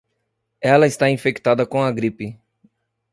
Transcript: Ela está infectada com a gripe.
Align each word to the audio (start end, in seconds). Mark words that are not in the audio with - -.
Ela 0.61 0.87
está 0.87 1.11
infectada 1.11 1.63
com 1.63 1.83
a 1.83 1.91
gripe. 1.91 2.35